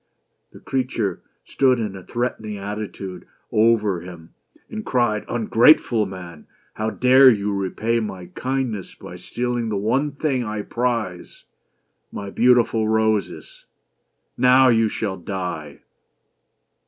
[0.51, 4.33] The creature stood in a threatening attitude over him
[4.67, 10.43] and cried: "Ungrateful man!— how dare you repay my kindness by stealing the only thing
[10.43, 11.43] I prize,
[12.11, 13.65] my beautiful roses?—
[14.39, 15.81] Now you shall die